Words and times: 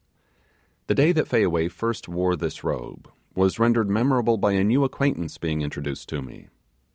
The 0.87 0.95
day 0.95 1.11
that 1.11 1.27
Fayaway 1.27 1.67
first 1.67 2.07
wore 2.07 2.35
this 2.35 2.63
robe 2.63 3.07
was 3.35 3.59
rendered 3.59 3.87
memorable 3.87 4.35
by 4.37 4.53
a 4.53 4.63
new 4.63 4.83
acquaintance 4.83 5.37
being 5.37 5.61
introduced 5.61 6.09
to 6.09 6.23
me. 6.23 6.47